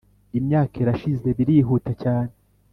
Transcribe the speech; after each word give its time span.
imyaka 0.39 0.73
irashize, 0.83 1.27
birihuta 1.37 1.91
cyane 2.01 2.33